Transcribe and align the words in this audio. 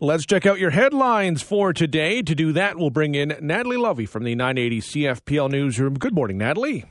Let's 0.00 0.26
check 0.26 0.46
out 0.46 0.60
your 0.60 0.70
headlines 0.70 1.42
for 1.42 1.72
today. 1.72 2.22
To 2.22 2.32
do 2.32 2.52
that, 2.52 2.78
we'll 2.78 2.90
bring 2.90 3.16
in 3.16 3.36
Natalie 3.40 3.76
Lovie 3.76 4.06
from 4.06 4.22
the 4.22 4.36
980 4.36 4.80
CFPL 4.80 5.50
Newsroom. 5.50 5.94
Good 5.94 6.14
morning, 6.14 6.38
Natalie. 6.38 6.84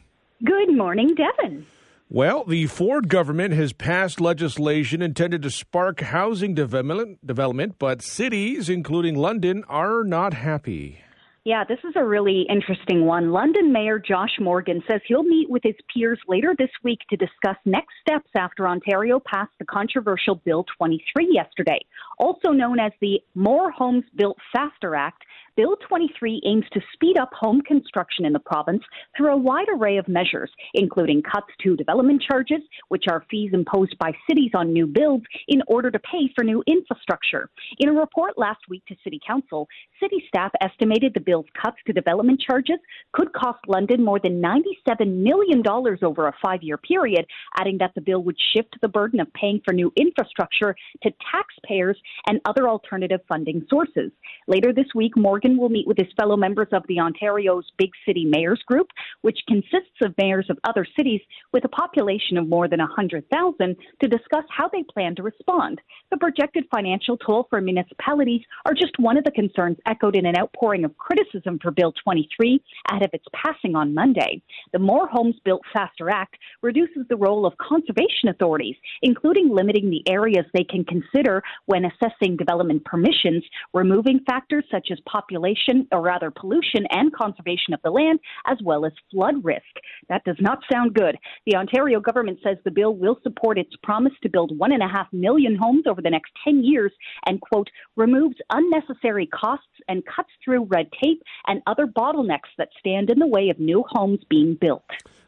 Good 0.43 0.75
morning, 0.75 1.15
Devon. 1.15 1.65
Well, 2.09 2.43
the 2.43 2.67
Ford 2.67 3.07
government 3.07 3.53
has 3.53 3.71
passed 3.71 4.19
legislation 4.19 5.01
intended 5.01 5.41
to 5.43 5.49
spark 5.49 6.01
housing 6.01 6.53
development, 6.53 7.25
development, 7.25 7.75
but 7.79 8.01
cities, 8.01 8.67
including 8.67 9.15
London, 9.15 9.63
are 9.69 10.03
not 10.03 10.33
happy. 10.33 10.99
Yeah, 11.47 11.63
this 11.63 11.79
is 11.85 11.93
a 11.95 12.03
really 12.03 12.45
interesting 12.49 13.05
one. 13.05 13.31
London 13.31 13.71
Mayor 13.71 13.99
Josh 13.99 14.37
Morgan 14.37 14.83
says 14.85 14.99
he'll 15.07 15.23
meet 15.23 15.49
with 15.49 15.63
his 15.63 15.77
peers 15.93 16.19
later 16.27 16.53
this 16.59 16.69
week 16.83 16.99
to 17.09 17.15
discuss 17.15 17.55
next 17.63 17.93
steps 18.01 18.29
after 18.35 18.67
Ontario 18.67 19.21
passed 19.25 19.53
the 19.57 19.63
controversial 19.63 20.35
Bill 20.35 20.65
23 20.77 21.29
yesterday, 21.31 21.79
also 22.19 22.49
known 22.49 22.81
as 22.81 22.91
the 22.99 23.21
More 23.33 23.71
Homes 23.71 24.03
Built 24.17 24.35
Faster 24.51 24.93
Act. 24.93 25.23
Bill 25.57 25.75
23 25.87 26.43
aims 26.45 26.65
to 26.71 26.81
speed 26.93 27.17
up 27.17 27.31
home 27.33 27.61
construction 27.61 28.25
in 28.25 28.31
the 28.31 28.39
province 28.39 28.83
through 29.17 29.33
a 29.33 29.37
wide 29.37 29.65
array 29.75 29.97
of 29.97 30.07
measures, 30.07 30.51
including 30.75 31.23
cuts 31.23 31.47
to 31.63 31.75
development 31.75 32.21
charges, 32.21 32.61
which 32.89 33.05
are 33.09 33.25
fees 33.31 33.49
imposed 33.53 33.97
by 33.97 34.11
cities 34.29 34.51
on 34.53 34.71
new 34.71 34.85
builds 34.85 35.25
in 35.47 35.63
order 35.67 35.89
to 35.89 35.97
pay 35.97 36.31
for 36.35 36.43
new 36.43 36.63
infrastructure. 36.67 37.49
In 37.79 37.89
a 37.89 37.93
report 37.93 38.37
last 38.37 38.59
week 38.69 38.85
to 38.85 38.95
City 39.03 39.19
Council, 39.25 39.67
city 39.99 40.23
staff 40.27 40.51
estimated 40.61 41.15
the 41.15 41.21
bill's 41.21 41.47
cuts 41.59 41.77
to 41.87 41.91
development 41.91 42.39
charges 42.39 42.77
could 43.13 43.33
cost 43.33 43.57
London 43.67 44.05
more 44.05 44.19
than 44.19 44.39
$97 44.39 45.23
million 45.23 45.63
over 46.03 46.27
a 46.27 46.35
five 46.39 46.61
year 46.61 46.77
period, 46.77 47.25
adding 47.59 47.79
that 47.79 47.95
the 47.95 48.01
bill 48.01 48.21
would 48.21 48.37
shift 48.53 48.75
the 48.83 48.87
burden 48.87 49.19
of 49.19 49.33
paying 49.33 49.59
for 49.65 49.73
new 49.73 49.91
infrastructure 49.95 50.75
to 51.01 51.11
taxpayers 51.31 51.97
and 52.27 52.39
other 52.45 52.69
alternative 52.69 53.21
funding 53.27 53.65
sources. 53.67 54.11
Later 54.47 54.71
this 54.71 54.93
week, 54.93 55.17
Morgan 55.17 55.46
will 55.55 55.69
meet 55.69 55.87
with 55.87 55.97
his 55.97 56.07
fellow 56.19 56.35
members 56.35 56.67
of 56.73 56.83
the 56.87 56.99
Ontario's 56.99 57.65
Big 57.77 57.91
City 58.05 58.25
Mayors 58.25 58.61
Group, 58.67 58.87
which 59.21 59.39
consists 59.47 60.01
of 60.01 60.15
mayors 60.17 60.47
of 60.49 60.57
other 60.63 60.85
cities 60.97 61.21
with 61.53 61.63
a 61.63 61.69
population 61.69 62.37
of 62.37 62.49
more 62.49 62.67
than 62.67 62.79
100,000, 62.79 63.75
to 64.01 64.07
discuss 64.07 64.43
how 64.49 64.67
they 64.67 64.83
plan 64.83 65.15
to 65.15 65.23
respond. 65.23 65.79
The 66.11 66.17
projected 66.17 66.65
financial 66.73 67.17
toll 67.17 67.47
for 67.49 67.61
municipalities 67.61 68.41
are 68.65 68.73
just 68.73 68.97
one 68.97 69.17
of 69.17 69.23
the 69.23 69.31
concerns 69.31 69.77
echoed 69.85 70.15
in 70.15 70.25
an 70.25 70.37
outpouring 70.37 70.83
of 70.83 70.97
criticism 70.97 71.59
for 71.61 71.71
Bill 71.71 71.93
23 72.03 72.59
ahead 72.89 73.03
of 73.03 73.11
its 73.13 73.25
passing 73.33 73.75
on 73.75 73.93
Monday. 73.93 74.41
The 74.73 74.79
More 74.79 75.07
Homes 75.07 75.35
Built 75.45 75.61
Faster 75.71 76.09
Act 76.09 76.35
reduces 76.61 77.05
the 77.09 77.15
role 77.15 77.45
of 77.45 77.57
conservation 77.57 78.29
authorities, 78.29 78.75
including 79.03 79.49
limiting 79.53 79.89
the 79.89 80.03
areas 80.09 80.45
they 80.53 80.63
can 80.63 80.83
consider 80.83 81.43
when 81.67 81.85
assessing 81.85 82.37
development 82.37 82.83
permissions, 82.85 83.43
removing 83.73 84.21
factors 84.25 84.63
such 84.71 84.89
as 84.91 84.99
population 85.01 85.36
population, 85.37 85.87
or 85.91 86.01
rather 86.01 86.31
pollution 86.31 86.85
and 86.89 87.13
conservation 87.13 87.73
of 87.73 87.81
the 87.83 87.89
land, 87.89 88.19
as 88.45 88.57
well 88.63 88.85
as 88.85 88.91
flood 89.11 89.35
risk. 89.43 89.63
That 90.09 90.23
does 90.25 90.37
not 90.39 90.59
sound 90.71 90.93
good. 90.93 91.17
The 91.45 91.55
Ontario 91.55 91.99
government 91.99 92.39
says 92.43 92.57
the 92.63 92.71
bill 92.71 92.95
will 92.95 93.19
support 93.23 93.57
its 93.57 93.75
promise 93.83 94.13
to 94.23 94.29
build 94.29 94.57
one 94.57 94.71
and 94.71 94.83
a 94.83 94.87
half 94.87 95.07
million 95.11 95.55
homes 95.55 95.85
over 95.87 96.01
the 96.01 96.09
next 96.09 96.31
10 96.43 96.63
years 96.63 96.91
and, 97.25 97.41
quote, 97.41 97.69
removes 97.95 98.35
unnecessary 98.51 99.27
costs 99.27 99.65
and 99.87 100.03
cuts 100.05 100.29
through 100.43 100.65
red 100.65 100.87
tape 101.03 101.21
and 101.47 101.61
other 101.67 101.85
bottlenecks 101.85 102.51
that 102.57 102.69
stand 102.79 103.09
in 103.09 103.19
the 103.19 103.27
way 103.27 103.49
of 103.49 103.59
new 103.59 103.83
homes 103.89 104.19
being 104.29 104.57
built. 104.59 104.83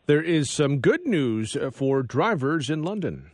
There 0.05 0.21
is 0.21 0.49
some 0.49 0.80
good 0.80 1.05
news 1.05 1.55
uh, 1.55 1.69
for 1.71 2.02
drivers 2.02 2.69
in 2.69 2.81
London. 2.81 3.31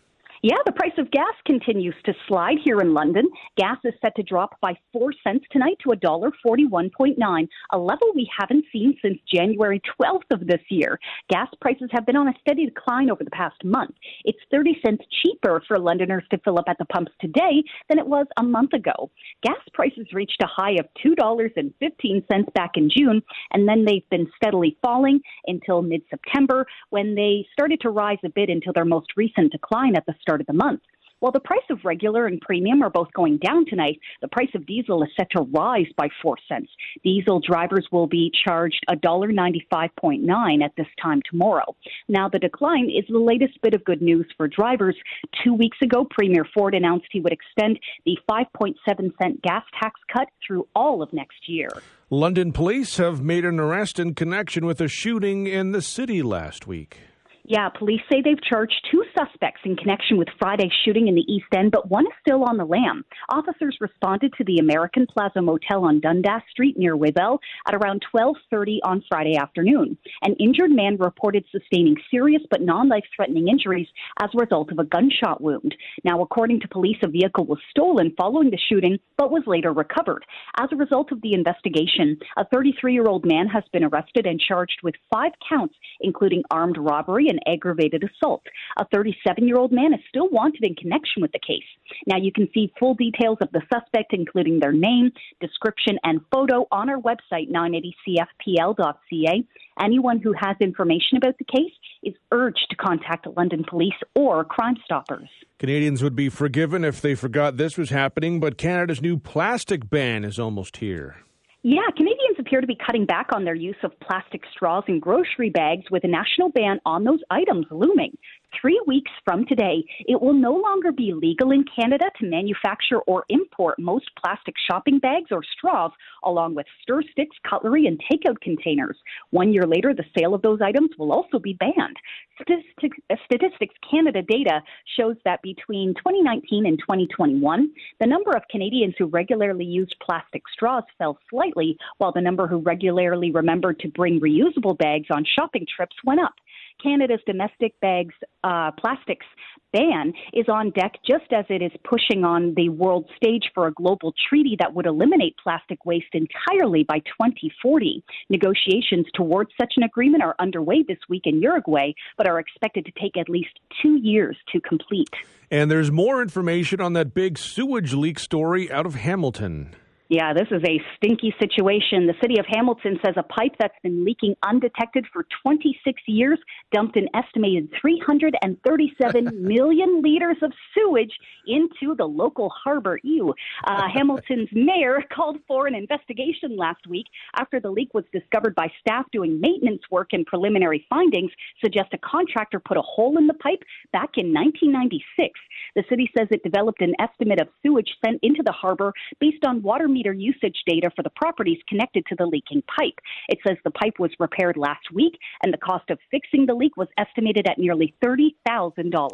Yeah, 0.47 0.57
the 0.63 0.73
price 0.73 0.93
of 0.99 1.09
gas 1.09 1.33
continues 1.47 1.95
to 2.05 2.13
slide 2.27 2.57
here 2.63 2.79
in 2.79 2.93
London. 2.93 3.27
Gas 3.57 3.77
is 3.83 3.95
set 3.99 4.15
to 4.15 4.21
drop 4.21 4.61
by 4.61 4.75
4 4.93 5.11
cents 5.25 5.43
tonight 5.49 5.75
to 5.81 5.89
$1.41.9, 5.89 7.47
a 7.71 7.77
level 7.79 8.11
we 8.13 8.29
haven't 8.37 8.63
seen 8.71 8.95
since 9.01 9.17
January 9.33 9.81
12th 9.99 10.29
of 10.29 10.45
this 10.45 10.61
year. 10.69 10.99
Gas 11.31 11.47
prices 11.61 11.89
have 11.93 12.05
been 12.05 12.15
on 12.15 12.27
a 12.27 12.33
steady 12.41 12.65
decline 12.65 13.09
over 13.09 13.23
the 13.23 13.31
past 13.31 13.55
month. 13.63 13.95
It's 14.23 14.37
30 14.51 14.77
cents 14.85 15.03
cheaper 15.23 15.63
for 15.67 15.79
Londoners 15.79 16.25
to 16.29 16.37
fill 16.45 16.59
up 16.59 16.65
at 16.67 16.77
the 16.77 16.85
pumps 16.85 17.13
today 17.19 17.63
than 17.89 17.97
it 17.97 18.05
was 18.05 18.27
a 18.37 18.43
month 18.43 18.73
ago. 18.73 19.09
Gas 19.41 19.57
prices 19.73 20.05
reached 20.13 20.43
a 20.43 20.47
high 20.47 20.73
of 20.73 20.85
$2.15 21.03 22.53
back 22.53 22.73
in 22.75 22.87
June, 22.95 23.23
and 23.51 23.67
then 23.67 23.83
they've 23.83 24.07
been 24.11 24.29
steadily 24.35 24.77
falling 24.83 25.21
until 25.47 25.81
mid 25.81 26.03
September 26.07 26.67
when 26.91 27.15
they 27.15 27.47
started 27.51 27.81
to 27.81 27.89
rise 27.89 28.19
a 28.23 28.29
bit 28.29 28.51
until 28.51 28.73
their 28.73 28.85
most 28.85 29.07
recent 29.17 29.51
decline 29.51 29.95
at 29.95 30.05
the 30.05 30.13
start 30.21 30.34
start 30.35 30.41
of 30.41 30.47
the 30.47 30.53
month. 30.53 30.81
While 31.21 31.31
the 31.31 31.39
price 31.39 31.63
of 31.69 31.79
regular 31.85 32.27
and 32.27 32.41
premium 32.41 32.83
are 32.83 32.89
both 32.89 33.07
going 33.13 33.37
down 33.37 33.65
tonight, 33.65 33.99
the 34.21 34.27
price 34.27 34.49
of 34.53 34.65
diesel 34.65 35.01
is 35.01 35.09
set 35.17 35.31
to 35.31 35.43
rise 35.43 35.87
by 35.97 36.09
4 36.21 36.35
cents. 36.47 36.69
Diesel 37.03 37.39
drivers 37.39 37.87
will 37.89 38.05
be 38.05 38.31
charged 38.45 38.83
$1.95.9 38.89 40.63
at 40.63 40.75
this 40.75 40.87
time 41.01 41.21
tomorrow. 41.29 41.73
Now, 42.09 42.27
the 42.27 42.37
decline 42.37 42.89
is 42.89 43.05
the 43.09 43.17
latest 43.17 43.59
bit 43.63 43.73
of 43.73 43.85
good 43.85 44.01
news 44.01 44.25
for 44.35 44.49
drivers. 44.49 44.97
Two 45.41 45.53
weeks 45.53 45.77
ago, 45.81 46.05
Premier 46.11 46.45
Ford 46.53 46.75
announced 46.75 47.07
he 47.11 47.21
would 47.21 47.33
extend 47.33 47.79
the 48.05 48.17
5.7 48.29 48.75
cent 49.19 49.41
gas 49.41 49.63
tax 49.81 49.99
cut 50.11 50.27
through 50.45 50.67
all 50.75 51.01
of 51.01 51.13
next 51.13 51.47
year. 51.47 51.69
London 52.09 52.51
police 52.51 52.97
have 52.97 53.21
made 53.21 53.45
an 53.45 53.59
arrest 53.59 53.99
in 53.99 54.13
connection 54.13 54.65
with 54.65 54.81
a 54.81 54.89
shooting 54.89 55.47
in 55.47 55.71
the 55.71 55.81
city 55.81 56.21
last 56.21 56.67
week. 56.67 56.99
Yeah, 57.47 57.69
police 57.69 58.01
say 58.11 58.21
they've 58.23 58.41
charged 58.41 58.87
two 58.89 59.03
suspects 59.15 59.61
in 59.65 59.75
connection 59.75 60.17
with 60.17 60.29
Friday's 60.39 60.71
shooting 60.83 61.07
in 61.07 61.13
the 61.13 61.31
East 61.31 61.45
End, 61.53 61.71
but 61.71 61.91
one 61.91 62.07
is 62.07 62.13
still 62.19 62.43
on 62.43 62.57
the 62.57 62.65
lam. 62.65 63.05
Officers 63.29 63.77
responded 63.79 64.33
to 64.33 64.43
the 64.45 64.57
American 64.57 65.05
Plaza 65.05 65.43
Motel 65.43 65.83
on 65.83 65.99
Dundas 65.99 66.41
Street 66.49 66.75
near 66.75 66.97
Wavell 66.97 67.39
at 67.67 67.75
around 67.75 68.03
12:30 68.11 68.79
on 68.83 69.03
Friday 69.07 69.37
afternoon. 69.37 69.95
An 70.23 70.33
injured 70.39 70.71
man 70.71 70.97
reported 70.97 71.45
sustaining 71.51 71.95
serious 72.09 72.41
but 72.49 72.63
non-life-threatening 72.63 73.47
injuries 73.47 73.89
as 74.23 74.31
a 74.33 74.39
result 74.39 74.71
of 74.71 74.79
a 74.79 74.83
gunshot 74.83 75.39
wound. 75.39 75.75
Now, 76.03 76.21
according 76.23 76.61
to 76.61 76.67
police, 76.67 76.97
a 77.03 77.07
vehicle 77.07 77.45
was 77.45 77.59
stolen 77.69 78.11
following 78.17 78.49
the 78.49 78.57
shooting, 78.57 78.97
but 79.17 79.29
was 79.29 79.43
later 79.45 79.71
recovered. 79.71 80.25
As 80.57 80.69
a 80.71 80.77
result 80.77 81.11
of 81.11 81.21
the 81.21 81.35
investigation, 81.35 82.17
a 82.37 82.45
33-year-old 82.45 83.23
man 83.23 83.47
has 83.49 83.63
been 83.71 83.83
arrested 83.83 84.25
and 84.25 84.39
charged 84.39 84.79
with 84.81 84.95
five 85.13 85.33
counts, 85.47 85.75
including 86.01 86.41
armed 86.49 86.79
robbery 86.79 87.29
and 87.35 87.53
aggravated 87.53 88.03
assault. 88.03 88.43
A 88.77 88.85
37 88.93 89.47
year 89.47 89.57
old 89.57 89.71
man 89.71 89.93
is 89.93 89.99
still 90.09 90.29
wanted 90.29 90.63
in 90.63 90.75
connection 90.75 91.21
with 91.21 91.31
the 91.31 91.39
case. 91.39 91.63
Now, 92.07 92.17
you 92.17 92.31
can 92.31 92.49
see 92.53 92.73
full 92.79 92.93
details 92.95 93.37
of 93.41 93.51
the 93.51 93.61
suspect, 93.71 94.13
including 94.13 94.59
their 94.59 94.71
name, 94.71 95.11
description, 95.41 95.97
and 96.03 96.21
photo, 96.31 96.67
on 96.71 96.89
our 96.89 96.99
website, 96.99 97.51
980cfpl.ca. 97.51 99.45
Anyone 99.81 100.21
who 100.21 100.33
has 100.39 100.55
information 100.61 101.17
about 101.17 101.37
the 101.37 101.43
case 101.45 101.73
is 102.03 102.13
urged 102.31 102.65
to 102.69 102.75
contact 102.77 103.27
London 103.35 103.65
Police 103.67 103.93
or 104.15 104.45
Crime 104.45 104.75
Stoppers. 104.85 105.29
Canadians 105.59 106.01
would 106.01 106.15
be 106.15 106.29
forgiven 106.29 106.85
if 106.85 107.01
they 107.01 107.15
forgot 107.15 107.57
this 107.57 107.77
was 107.77 107.89
happening, 107.89 108.39
but 108.39 108.57
Canada's 108.57 109.01
new 109.01 109.17
plastic 109.17 109.89
ban 109.89 110.23
is 110.23 110.39
almost 110.39 110.77
here. 110.77 111.24
Yeah, 111.67 111.89
Canadians 111.97 112.37
appear 112.37 112.61
to 112.61 112.67
be 112.67 112.75
cutting 112.75 113.07
back 113.07 113.29
on 113.33 113.43
their 113.43 113.55
use 113.55 113.75
of 113.81 113.99
plastic 113.99 114.43
straws 114.53 114.83
in 114.87 114.99
grocery 114.99 115.49
bags 115.49 115.85
with 115.89 116.03
a 116.03 116.07
national 116.07 116.49
ban 116.49 116.79
on 116.85 117.03
those 117.03 117.21
items 117.31 117.65
looming 117.71 118.15
three 118.59 118.81
weeks 118.87 119.11
from 119.23 119.45
today, 119.45 119.83
it 120.07 120.21
will 120.21 120.33
no 120.33 120.53
longer 120.53 120.91
be 120.91 121.13
legal 121.13 121.51
in 121.51 121.63
Canada 121.63 122.05
to 122.19 122.25
manufacture 122.25 122.99
or 123.07 123.25
import 123.29 123.79
most 123.79 124.09
plastic 124.21 124.55
shopping 124.69 124.99
bags 124.99 125.31
or 125.31 125.41
straws, 125.57 125.91
along 126.23 126.55
with 126.55 126.65
stir 126.81 127.01
sticks, 127.11 127.35
cutlery, 127.49 127.85
and 127.87 128.01
takeout 128.11 128.39
containers. 128.41 128.97
One 129.31 129.53
year 129.53 129.65
later, 129.67 129.93
the 129.93 130.05
sale 130.17 130.33
of 130.33 130.41
those 130.41 130.61
items 130.61 130.91
will 130.97 131.11
also 131.11 131.39
be 131.39 131.53
banned. 131.53 131.97
Statistics, 132.41 133.75
Canada 133.89 134.21
data 134.21 134.61
shows 134.97 135.15
that 135.23 135.41
between 135.41 135.93
2019 135.95 136.65
and 136.65 136.77
2021, 136.79 137.71
the 137.99 138.07
number 138.07 138.31
of 138.31 138.43
Canadians 138.51 138.93
who 138.97 139.05
regularly 139.05 139.65
used 139.65 139.95
plastic 140.01 140.43
straws 140.53 140.83
fell 140.97 141.17
slightly, 141.29 141.77
while 141.97 142.11
the 142.11 142.21
number 142.21 142.47
who 142.47 142.57
regularly 142.57 143.31
remembered 143.31 143.79
to 143.79 143.87
bring 143.89 144.19
reusable 144.19 144.77
bags 144.77 145.07
on 145.11 145.25
shopping 145.25 145.65
trips 145.75 145.95
went 146.03 146.19
up. 146.19 146.33
Canada's 146.81 147.21
domestic 147.25 147.79
bags 147.79 148.13
uh, 148.43 148.71
plastics 148.71 149.25
ban 149.73 150.13
is 150.33 150.45
on 150.47 150.69
deck 150.71 150.93
just 151.05 151.31
as 151.31 151.45
it 151.49 151.61
is 151.61 151.71
pushing 151.83 152.23
on 152.23 152.53
the 152.55 152.69
world 152.69 153.09
stage 153.17 153.43
for 153.53 153.67
a 153.67 153.73
global 153.73 154.13
treaty 154.29 154.55
that 154.59 154.73
would 154.73 154.85
eliminate 154.85 155.35
plastic 155.41 155.85
waste 155.85 156.13
entirely 156.13 156.83
by 156.83 156.99
2040. 156.99 158.03
Negotiations 158.29 159.05
towards 159.13 159.51
such 159.59 159.73
an 159.77 159.83
agreement 159.83 160.23
are 160.23 160.35
underway 160.39 160.83
this 160.87 160.99
week 161.09 161.23
in 161.25 161.41
Uruguay, 161.41 161.91
but 162.17 162.27
are 162.27 162.39
expected 162.39 162.85
to 162.85 162.91
take 162.99 163.17
at 163.17 163.29
least 163.29 163.59
two 163.81 163.97
years 163.97 164.37
to 164.53 164.61
complete. 164.61 165.09
And 165.51 165.69
there's 165.69 165.91
more 165.91 166.21
information 166.21 166.79
on 166.79 166.93
that 166.93 167.13
big 167.13 167.37
sewage 167.37 167.93
leak 167.93 168.19
story 168.19 168.71
out 168.71 168.85
of 168.85 168.95
Hamilton. 168.95 169.75
Yeah, 170.07 170.33
this 170.33 170.47
is 170.51 170.61
a 170.63 170.79
stinky 170.95 171.33
situation. 171.39 172.05
The 172.05 172.13
city 172.21 172.39
of 172.39 172.45
Hamilton 172.47 172.99
says 173.03 173.15
a 173.17 173.23
pipe 173.23 173.53
that's 173.59 173.77
been 173.81 174.05
leaking 174.05 174.35
undetected 174.43 175.07
for 175.11 175.25
26 175.41 175.99
years 176.05 176.37
dumped 176.71 176.95
an 176.95 177.07
estimated 177.15 177.69
337 177.81 179.41
million 179.41 180.03
liters 180.03 180.37
of 180.43 180.51
sewage 180.75 181.11
into 181.47 181.95
the 181.95 182.05
local 182.05 182.51
harbor. 182.63 182.99
Ew. 183.03 183.33
Uh, 183.65 183.87
Hamilton's 183.95 184.49
mayor 184.53 185.03
called 185.11 185.37
for 185.47 185.65
an 185.65 185.73
investigation 185.73 186.55
last 186.55 186.85
week 186.87 187.07
after 187.39 187.59
the 187.59 187.71
leak 187.71 187.91
was 187.95 188.05
discovered 188.13 188.53
by 188.53 188.67
staff 188.79 189.07
doing 189.11 189.41
maintenance 189.41 189.81
work 189.89 190.09
and 190.11 190.23
preliminary 190.27 190.85
findings 190.87 191.31
suggest 191.63 191.93
a 191.93 191.97
contractor 191.97 192.59
put 192.59 192.77
a 192.77 192.81
hole 192.81 193.17
in 193.17 193.25
the 193.25 193.33
pipe 193.33 193.63
back 193.91 194.17
in 194.17 194.31
1996. 194.31 195.33
The 195.75 195.83
city 195.89 196.11
says 196.15 196.27
it 196.29 196.43
developed 196.43 196.83
an 196.83 196.93
estimate 196.99 197.41
of 197.41 197.47
sewage 197.63 197.89
sent 198.05 198.19
into 198.21 198.43
the 198.43 198.51
harbor 198.51 198.93
based 199.19 199.43
on 199.43 199.63
water 199.63 199.87
meter 199.95 200.13
usage 200.13 200.57
data 200.67 200.91
for 200.95 201.03
the 201.03 201.09
properties 201.09 201.57
connected 201.67 202.05
to 202.07 202.15
the 202.15 202.25
leaking 202.25 202.61
pipe. 202.77 202.99
It 203.29 203.39
says 203.47 203.57
the 203.63 203.71
pipe 203.71 203.97
was 203.97 204.11
repaired 204.19 204.57
last 204.57 204.91
week 204.93 205.17
and 205.41 205.53
the 205.53 205.57
cost 205.57 205.89
of 205.89 205.97
fixing 206.11 206.45
the 206.45 206.53
leak 206.53 206.75
was 206.77 206.89
estimated 206.97 207.47
at 207.47 207.57
nearly 207.57 207.95
$30,000. 208.03 209.09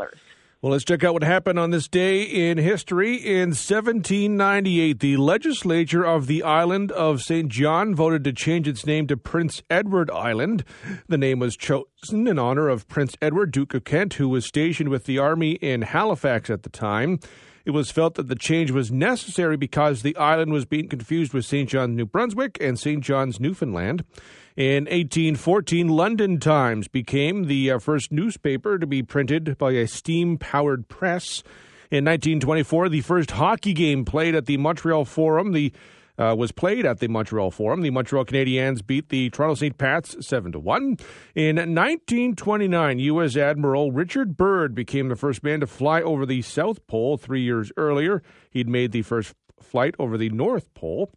Well, 0.61 0.73
let's 0.73 0.83
check 0.83 1.03
out 1.03 1.13
what 1.13 1.23
happened 1.23 1.57
on 1.57 1.71
this 1.71 1.87
day 1.87 2.21
in 2.21 2.59
history. 2.59 3.15
In 3.15 3.49
1798, 3.49 4.99
the 4.99 5.17
legislature 5.17 6.03
of 6.03 6.27
the 6.27 6.43
island 6.43 6.91
of 6.91 7.19
St. 7.21 7.49
John 7.49 7.95
voted 7.95 8.23
to 8.25 8.31
change 8.31 8.67
its 8.67 8.85
name 8.85 9.07
to 9.07 9.17
Prince 9.17 9.63
Edward 9.71 10.11
Island. 10.11 10.63
The 11.07 11.17
name 11.17 11.39
was 11.39 11.57
chosen 11.57 12.27
in 12.27 12.37
honor 12.37 12.69
of 12.69 12.87
Prince 12.87 13.15
Edward, 13.23 13.51
Duke 13.51 13.73
of 13.73 13.85
Kent, 13.85 14.15
who 14.15 14.29
was 14.29 14.45
stationed 14.45 14.89
with 14.89 15.05
the 15.05 15.17
army 15.17 15.53
in 15.53 15.81
Halifax 15.81 16.51
at 16.51 16.61
the 16.61 16.69
time. 16.69 17.19
It 17.65 17.71
was 17.71 17.91
felt 17.91 18.15
that 18.15 18.27
the 18.27 18.35
change 18.35 18.71
was 18.71 18.91
necessary 18.91 19.57
because 19.57 20.01
the 20.01 20.15
island 20.17 20.51
was 20.51 20.65
being 20.65 20.87
confused 20.87 21.33
with 21.33 21.45
St. 21.45 21.69
John's, 21.69 21.95
New 21.95 22.05
Brunswick, 22.05 22.57
and 22.59 22.79
St. 22.79 23.03
John's, 23.03 23.39
Newfoundland. 23.39 24.03
In 24.57 24.85
1814, 24.85 25.87
London 25.87 26.39
Times 26.39 26.87
became 26.87 27.45
the 27.45 27.71
uh, 27.71 27.79
first 27.79 28.11
newspaper 28.11 28.77
to 28.77 28.87
be 28.87 29.01
printed 29.03 29.57
by 29.57 29.71
a 29.71 29.87
steam 29.87 30.37
powered 30.37 30.87
press. 30.87 31.43
In 31.89 32.05
1924, 32.05 32.89
the 32.89 33.01
first 33.01 33.31
hockey 33.31 33.73
game 33.73 34.05
played 34.05 34.35
at 34.35 34.45
the 34.45 34.57
Montreal 34.57 35.05
Forum. 35.05 35.51
The 35.51 35.71
uh, 36.21 36.35
was 36.35 36.51
played 36.51 36.85
at 36.85 36.99
the 36.99 37.07
Montreal 37.07 37.49
Forum. 37.49 37.81
The 37.81 37.89
Montreal 37.89 38.25
Canadiens 38.25 38.85
beat 38.85 39.09
the 39.09 39.29
Toronto 39.31 39.55
St. 39.55 39.77
Pats 39.77 40.15
7 40.19 40.51
to 40.51 40.59
1. 40.59 40.97
In 41.33 41.55
1929, 41.55 42.99
U.S. 42.99 43.35
Admiral 43.35 43.91
Richard 43.91 44.37
Byrd 44.37 44.75
became 44.75 45.09
the 45.09 45.15
first 45.15 45.43
man 45.43 45.61
to 45.61 45.67
fly 45.67 46.01
over 46.01 46.25
the 46.25 46.43
South 46.43 46.85
Pole. 46.85 47.17
Three 47.17 47.41
years 47.41 47.71
earlier, 47.75 48.21
he'd 48.51 48.69
made 48.69 48.91
the 48.91 49.01
first 49.01 49.33
flight 49.59 49.95
over 49.97 50.17
the 50.17 50.29
North 50.29 50.71
Pole. 50.75 51.11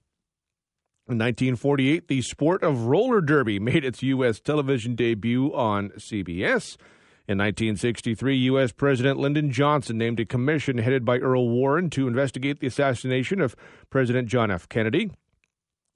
In 1.06 1.18
1948, 1.18 2.08
the 2.08 2.22
sport 2.22 2.62
of 2.62 2.86
roller 2.86 3.20
derby 3.20 3.58
made 3.60 3.84
its 3.84 4.02
U.S. 4.02 4.40
television 4.40 4.94
debut 4.94 5.54
on 5.54 5.90
CBS. 5.98 6.78
In 7.26 7.38
1963, 7.38 8.36
U.S. 8.36 8.70
President 8.72 9.18
Lyndon 9.18 9.50
Johnson 9.50 9.96
named 9.96 10.20
a 10.20 10.26
commission 10.26 10.76
headed 10.76 11.06
by 11.06 11.18
Earl 11.18 11.48
Warren 11.48 11.88
to 11.90 12.06
investigate 12.06 12.60
the 12.60 12.66
assassination 12.66 13.40
of 13.40 13.56
President 13.88 14.28
John 14.28 14.50
F. 14.50 14.68
Kennedy. 14.68 15.04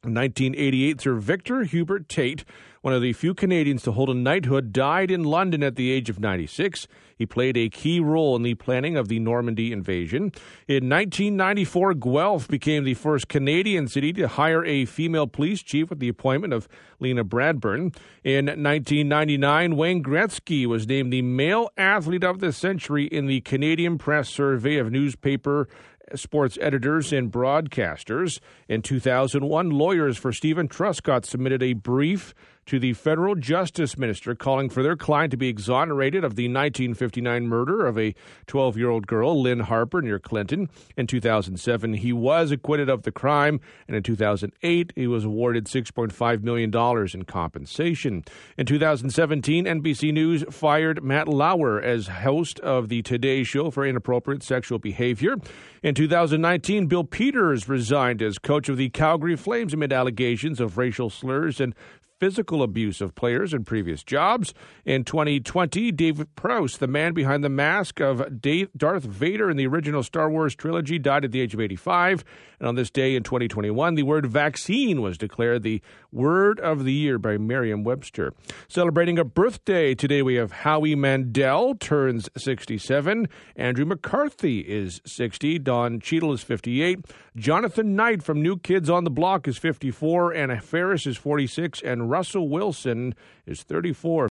In 0.05 0.15
1988, 0.15 1.03
Sir 1.03 1.15
Victor 1.17 1.65
Hubert 1.65 2.09
Tait, 2.09 2.47
one 2.83 2.95
of 2.95 3.03
the 3.03 3.13
few 3.13 3.35
Canadians 3.35 3.83
to 3.83 3.93
hold 3.93 4.11
a 4.11 4.15
knighthood, 4.15 4.73
died 4.73 5.11
in 5.11 5.25
London 5.25 5.63
at 5.63 5.77
the 5.77 5.91
age 5.91 6.09
of 6.09 6.21
96. 6.21 6.87
He 7.17 7.27
played 7.27 7.57
a 7.57 7.69
key 7.69 7.99
role 7.99 8.37
in 8.37 8.43
the 8.43 8.55
planning 8.55 8.97
of 8.97 9.09
the 9.09 9.19
Normandy 9.19 9.73
invasion. 9.73 10.33
In 10.69 10.89
1994, 10.89 11.95
Guelph 11.95 12.49
became 12.49 12.85
the 12.85 12.95
first 12.95 13.29
Canadian 13.29 13.89
city 13.89 14.13
to 14.13 14.29
hire 14.29 14.65
a 14.65 14.85
female 14.85 15.27
police 15.27 15.63
chief 15.63 15.91
with 15.91 15.99
the 15.99 16.09
appointment 16.09 16.53
of 16.53 16.69
Lenna 17.01 17.25
Bradburn. 17.25 17.95
In 18.23 18.47
1999, 18.47 19.77
Wayne 19.77 20.03
Gretzky 20.03 20.67
was 20.67 20.87
named 20.87 21.13
the 21.13 21.23
male 21.23 21.71
athlete 21.77 22.25
of 22.25 22.39
the 22.39 22.53
century 22.53 23.07
in 23.07 23.27
the 23.27 23.41
Canadian 23.41 23.99
Press 23.99 24.29
Survey 24.29 24.77
of 24.77 24.93
newspaper 24.93 25.69
sports 26.15 26.59
editors 26.61 27.13
and 27.13 27.31
broadcasters. 27.31 28.41
In 28.69 28.83
2001, 28.83 29.71
lawyers 29.71 30.17
for 30.17 30.33
Steven 30.33 30.69
Truscott 30.69 31.25
submitted 31.25 31.63
a 31.63 31.75
brief 31.75 32.35
to 32.69 32.79
the 32.79 32.93
federal 32.93 33.35
justice 33.35 33.97
minister 33.97 34.35
calling 34.35 34.69
for 34.69 34.83
their 34.83 34.95
client 34.95 35.31
to 35.31 35.39
be 35.39 35.49
exonerated 35.49 36.23
of 36.23 36.37
the 36.37 36.45
1959 36.45 37.47
murder 37.49 37.87
of 37.87 37.99
a 37.99 38.15
12 38.47 38.77
year 38.77 38.91
old 38.91 39.07
girl, 39.07 39.41
Lynne 39.41 39.61
Harper, 39.61 40.03
near 40.03 40.19
Clinton. 40.19 40.69
In 40.95 41.07
2007, 41.07 41.95
he 41.95 42.13
was 42.13 42.51
acquitted 42.51 42.91
of 42.91 43.05
the 43.05 43.11
crime, 43.11 43.59
and 43.87 43.97
in 43.97 44.03
2008, 44.03 44.93
he 44.95 45.07
was 45.07 45.25
awarded 45.25 45.65
$6.5 45.65 46.43
million 46.43 46.71
in 47.15 47.25
compensation. 47.25 48.23
In 48.59 48.67
2017, 48.67 49.65
NBC 49.65 50.13
News 50.13 50.45
fired 50.51 51.03
Matt 51.03 51.27
Lauer 51.27 51.81
as 51.81 52.09
host 52.09 52.61
of 52.61 52.91
the 52.91 53.01
Today 53.01 53.45
Show 53.45 53.71
for 53.71 53.87
inappropriate 53.87 54.43
sexual 54.43 54.79
behavior. 54.79 55.37
In 55.83 55.95
2019, 55.95 56.87
Bill 56.87 57.05
Peters 57.05 57.69
resigned 57.69 58.21
as 58.21 58.37
coach 58.39 58.69
of 58.69 58.77
the 58.77 58.91
Calgary 58.91 59.37
Flames 59.37 59.73
amid 59.73 59.93
allegations 59.93 60.61
of 60.61 60.77
racial 60.77 61.09
slurs 61.09 61.61
and 61.61 61.75
physical 62.19 62.63
abuse 62.63 63.01
of 63.01 63.15
players 63.15 63.55
in 63.55 63.65
previous 63.65 64.03
jobs. 64.03 64.53
In 64.85 65.05
2020, 65.05 65.93
David 65.93 66.35
Prowse, 66.35 66.79
the 66.79 66.87
man 66.87 67.15
behind 67.15 67.45
the 67.45 67.49
mask 67.49 68.01
of 68.01 68.41
Darth 68.77 69.05
Vader 69.05 69.51
in 69.51 69.57
the 69.57 69.67
original 69.67 70.03
Star 70.03 70.31
Wars 70.31 70.55
trilogy, 70.55 70.99
died 70.99 71.25
at 71.25 71.33
the 71.33 71.41
age 71.41 71.55
of 71.55 71.61
85. 71.61 72.25
And 72.59 72.69
on 72.69 72.75
this 72.75 72.91
day 72.91 73.15
in 73.15 73.23
2021, 73.23 73.95
the 73.95 74.03
word 74.03 74.27
vaccine 74.27 75.01
was 75.01 75.17
declared 75.17 75.63
the 75.63 75.81
word 76.11 76.59
of 76.61 76.85
the 76.85 76.93
year 76.93 77.19
by 77.19 77.39
Merriam 77.39 77.85
Webster. 77.85 78.33
Celebrating 78.69 79.19
a 79.19 79.25
birthday 79.25 79.95
today, 79.95 80.23
we 80.23 80.35
have 80.35 80.53
Howie 80.53 80.95
Mandel 80.95 81.75
turns 81.77 82.29
67. 82.37 83.29
Andrew 83.57 83.85
McCarthy 83.85 84.61
is 84.61 85.01
60. 85.07 85.59
Don 85.61 86.01
Cheadle 86.01 86.33
is 86.33 86.43
58. 86.43 87.05
Jonathan 87.37 87.95
Knight 87.95 88.23
from 88.23 88.43
New 88.43 88.59
Kids 88.59 88.91
on 88.91 89.05
the 89.05 89.11
Block 89.11 89.47
is 89.47 89.59
54. 89.59 90.35
Anna 90.35 90.61
Faris 90.61 91.07
is 91.07 91.17
46. 91.17 91.81
And 91.83 92.08
Russell 92.09 92.49
Wilson 92.49 93.15
is 93.47 93.63
34. 93.63 94.27